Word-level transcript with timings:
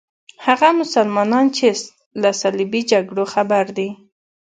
هغه 0.45 0.69
مسلمانان 0.81 1.45
چې 1.57 1.67
له 2.21 2.29
صلیبي 2.41 2.81
جګړو 2.91 3.23
خبر 3.33 3.65
دي. 3.77 3.89